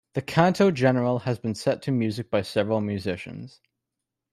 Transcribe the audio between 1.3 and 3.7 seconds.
been set to music by several musicians.